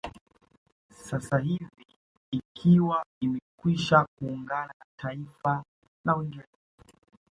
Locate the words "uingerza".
6.17-6.57